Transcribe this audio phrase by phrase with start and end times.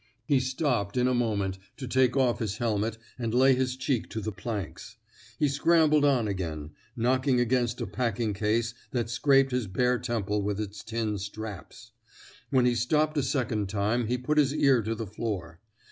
[0.25, 4.19] He stopped, in a moment, to take off his helmet and lay his cheek to
[4.19, 4.97] the planks.
[5.37, 10.59] He scrambled on again— knocking against a packing case that scraped his bare temple with
[10.59, 11.91] its tin '* straps.*'
[12.49, 15.59] When he stopped a second time he put his ear to the floor.